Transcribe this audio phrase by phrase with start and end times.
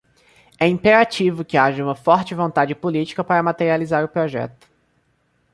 [0.59, 4.67] É imperativo que haja uma forte vontade política para materializar o projeto.